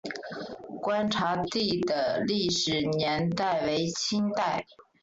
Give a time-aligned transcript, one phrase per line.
[0.81, 4.65] 观察第的历史年代为清代。